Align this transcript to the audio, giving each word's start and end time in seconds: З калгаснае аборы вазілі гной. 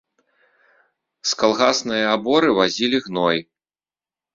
З 1.33 1.39
калгаснае 1.43 2.03
аборы 2.17 2.49
вазілі 2.59 2.97
гной. 3.07 3.37